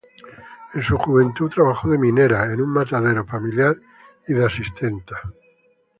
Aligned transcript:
En 0.73 0.81
su 0.81 0.97
juventud 0.97 1.51
trabajó 1.51 1.87
de 1.91 1.99
minera, 1.99 2.51
en 2.51 2.59
un 2.59 2.71
matadero 2.73 3.23
familiar 3.23 3.75
y 4.27 4.33
de 4.33 4.43
asistenta. 4.43 5.15